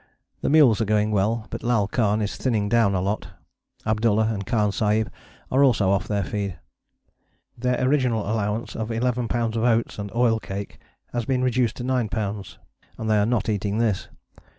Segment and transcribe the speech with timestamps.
[0.41, 3.27] The mules are going well, but Lal Khan is thinning down a lot:
[3.85, 5.11] Abdullah and Khan Sahib
[5.51, 6.57] are also off their feed.
[7.55, 9.57] Their original allowance of 11 lbs.
[9.57, 10.79] oats and oilcake
[11.13, 12.57] has been reduced to 9 lbs.,
[12.97, 14.07] and they are not eating this.